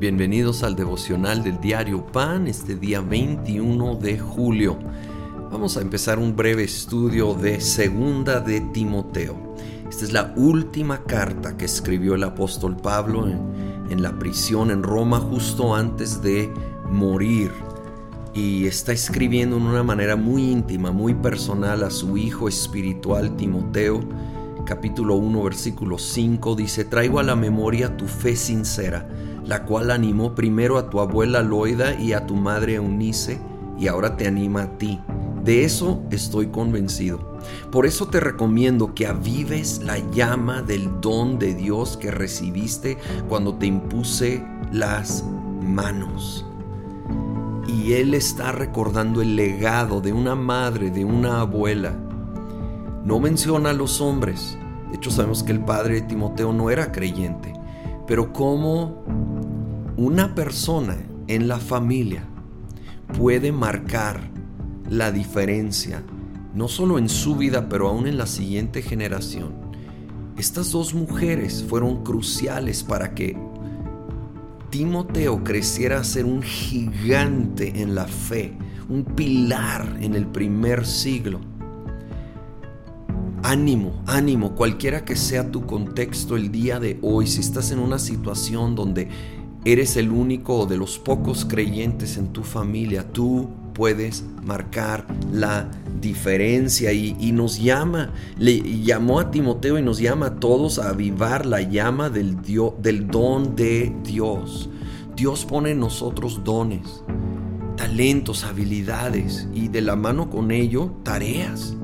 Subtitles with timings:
[0.00, 4.78] Bienvenidos al devocional del diario Pan, este día 21 de julio.
[5.52, 9.36] Vamos a empezar un breve estudio de Segunda de Timoteo.
[9.90, 13.42] Esta es la última carta que escribió el apóstol Pablo en,
[13.90, 16.50] en la prisión en Roma justo antes de
[16.90, 17.52] morir.
[18.32, 24.00] Y está escribiendo en una manera muy íntima, muy personal a su hijo espiritual Timoteo
[24.64, 29.08] capítulo 1, versículo 5 dice, traigo a la memoria tu fe sincera,
[29.50, 33.40] la cual animó primero a tu abuela Loida y a tu madre Eunice,
[33.76, 35.00] y ahora te anima a ti.
[35.42, 37.36] De eso estoy convencido.
[37.72, 42.96] Por eso te recomiendo que avives la llama del don de Dios que recibiste
[43.28, 45.24] cuando te impuse las
[45.60, 46.46] manos.
[47.66, 51.96] Y Él está recordando el legado de una madre, de una abuela,
[53.04, 54.56] no menciona a los hombres.
[54.90, 57.52] De hecho, sabemos que el padre de Timoteo no era creyente.
[58.06, 59.04] Pero cómo
[60.00, 62.24] una persona en la familia
[63.18, 64.30] puede marcar
[64.88, 66.02] la diferencia,
[66.54, 69.52] no solo en su vida, pero aún en la siguiente generación.
[70.38, 73.36] Estas dos mujeres fueron cruciales para que
[74.70, 78.56] Timoteo creciera a ser un gigante en la fe,
[78.88, 81.40] un pilar en el primer siglo.
[83.42, 87.98] Ánimo, ánimo, cualquiera que sea tu contexto el día de hoy, si estás en una
[87.98, 89.08] situación donde
[89.64, 96.92] eres el único de los pocos creyentes en tu familia, tú puedes marcar la diferencia
[96.92, 101.60] y, nos llama, le llamó a Timoteo y nos llama a todos a avivar la
[101.60, 102.38] llama del,
[102.80, 104.70] del don de Dios.
[105.14, 107.02] Dios pone en nosotros dones,
[107.76, 111.76] talentos, habilidades y de la mano con ello tareas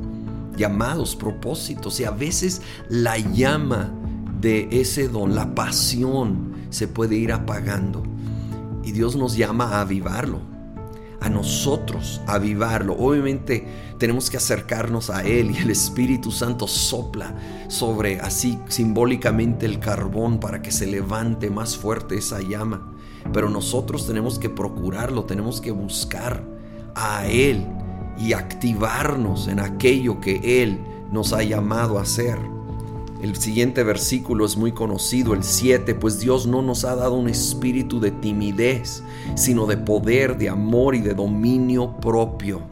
[0.57, 3.93] llamados, propósitos y a veces la llama
[4.41, 8.03] de ese don, la pasión, se puede ir apagando.
[8.85, 10.41] Y Dios nos llama a avivarlo,
[11.21, 12.95] a nosotros avivarlo.
[12.99, 13.67] Obviamente
[13.99, 17.35] tenemos que acercarnos a Él y el Espíritu Santo sopla
[17.69, 22.93] sobre así simbólicamente el carbón para que se levante más fuerte esa llama.
[23.33, 26.45] Pero nosotros tenemos que procurarlo, tenemos que buscar
[26.95, 27.67] a Él
[28.19, 30.79] y activarnos en aquello que Él
[31.11, 32.56] nos ha llamado a hacer.
[33.27, 37.29] El siguiente versículo es muy conocido, el 7, pues Dios no nos ha dado un
[37.29, 39.03] espíritu de timidez,
[39.35, 42.63] sino de poder, de amor y de dominio propio.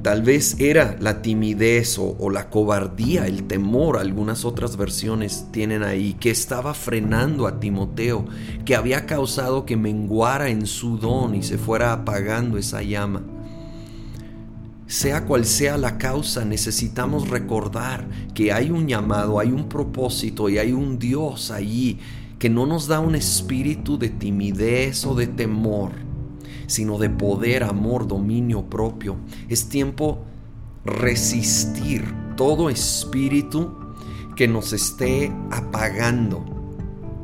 [0.00, 5.82] Tal vez era la timidez o, o, la cobardía, el temor, algunas otras versiones tienen
[5.82, 8.24] ahí, que estaba frenando a Timoteo,
[8.64, 13.33] que había causado que menguara en su don y se fuera apagando esa llama.
[14.94, 20.58] Sea cual sea la causa, necesitamos recordar que hay un llamado, hay un propósito y
[20.58, 21.98] hay un Dios allí
[22.38, 25.90] que no nos da un espíritu de timidez o de temor,
[26.68, 29.16] sino de poder, amor, dominio propio.
[29.48, 30.22] Es tiempo
[30.84, 32.04] resistir
[32.36, 33.76] todo espíritu
[34.36, 36.44] que nos esté apagando,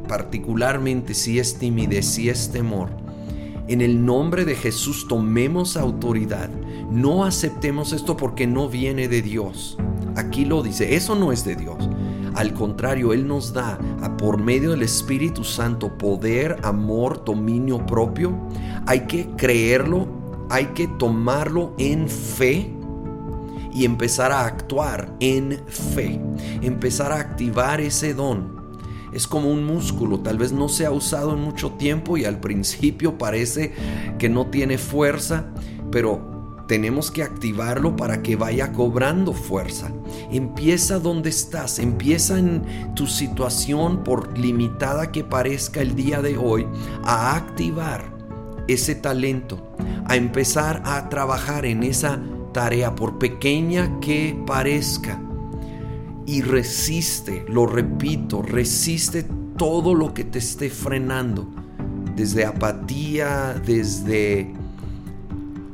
[0.09, 3.00] particularmente si es timidez, si es temor.
[3.71, 6.51] En el nombre de Jesús tomemos autoridad
[6.91, 9.79] no aceptemos esto porque no viene de Dios.
[10.17, 11.89] Aquí lo dice, eso no es de Dios.
[12.35, 13.79] Al contrario, Él nos da
[14.19, 18.37] por medio del Espíritu Santo poder, amor, dominio propio.
[18.87, 20.09] Hay que creerlo,
[20.51, 22.75] hay que tomarlo en fe
[23.73, 26.21] y empezar a actuar en fe.
[26.61, 28.60] Empezar a activar ese don.
[29.13, 32.41] Es como un músculo, tal vez no se ha usado en mucho tiempo y al
[32.41, 33.73] principio parece
[34.19, 35.47] que no tiene fuerza,
[35.91, 36.31] pero
[36.71, 39.91] tenemos que activarlo para que vaya cobrando fuerza.
[40.31, 46.69] Empieza donde estás, empieza en tu situación, por limitada que parezca el día de hoy,
[47.03, 48.17] a activar
[48.69, 52.21] ese talento, a empezar a trabajar en esa
[52.53, 55.21] tarea, por pequeña que parezca.
[56.31, 59.25] Y resiste, lo repito, resiste
[59.57, 61.53] todo lo que te esté frenando,
[62.15, 64.55] desde apatía, desde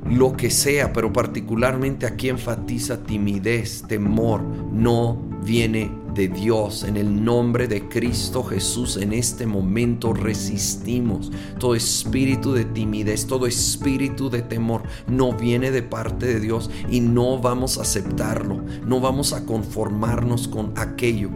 [0.09, 4.41] lo que sea, pero particularmente aquí enfatiza timidez, temor,
[4.73, 6.83] no viene de Dios.
[6.83, 13.47] En el nombre de Cristo Jesús en este momento resistimos todo espíritu de timidez, todo
[13.47, 14.83] espíritu de temor.
[15.07, 20.49] No viene de parte de Dios y no vamos a aceptarlo, no vamos a conformarnos
[20.49, 21.31] con aquello.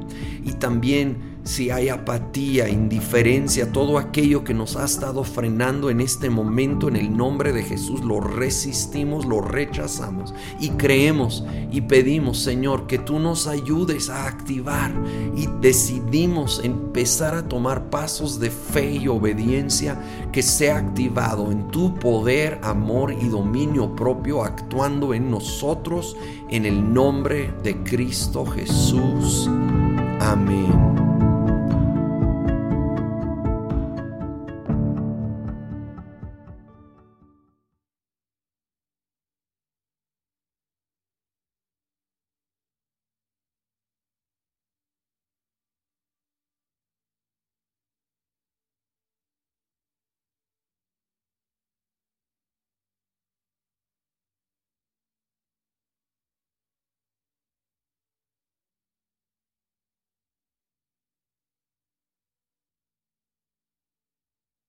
[0.44, 6.30] Y también si hay apatía, indiferencia, todo aquello que nos ha estado frenando en este
[6.30, 12.86] momento, en el nombre de Jesús, lo resistimos, lo rechazamos y creemos y pedimos, Señor,
[12.86, 14.92] que tú nos ayudes a activar
[15.36, 20.00] y decidimos empezar a tomar pasos de fe y obediencia
[20.32, 26.16] que sea activado en tu poder, amor y dominio propio, actuando en nosotros,
[26.48, 29.50] en el nombre de Cristo Jesús.
[30.20, 30.99] Amén.